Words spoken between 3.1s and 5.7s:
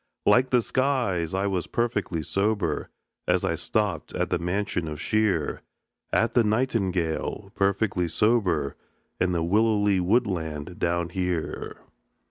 As I stopped at the mansion of Shear,